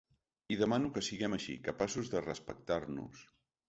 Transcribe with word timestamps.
I 0.53 0.57
demano 0.61 0.89
que 0.95 1.03
siguem 1.09 1.37
així, 1.39 1.59
capaços 1.69 2.13
de 2.17 2.27
respectar-nos. 2.29 3.27